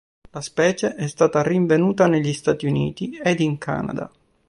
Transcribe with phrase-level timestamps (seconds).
[0.31, 4.09] La specie è stata rinvenuta negli Stati Uniti ed in Canada.